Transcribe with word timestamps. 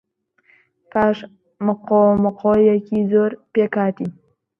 پاش 0.91 1.17
مقۆمقۆیەکی 1.65 2.99
زۆر، 3.11 3.31
پێک 3.53 3.73
هاتین. 3.81 4.11